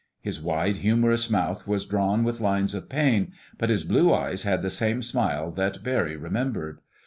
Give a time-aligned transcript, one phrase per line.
[0.19, 4.63] His wide, humorous mouth was drawn with lines of pain, but his blue eyes had
[4.63, 6.79] the same smile that Barry remembered.